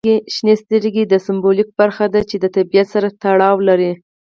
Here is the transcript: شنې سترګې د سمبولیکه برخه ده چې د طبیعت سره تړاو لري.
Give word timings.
شنې 0.33 0.53
سترګې 0.63 1.03
د 1.07 1.13
سمبولیکه 1.25 1.73
برخه 1.79 2.05
ده 2.13 2.21
چې 2.29 2.35
د 2.39 2.45
طبیعت 2.55 2.87
سره 2.93 3.07
تړاو 3.23 3.57
لري. 3.67 3.91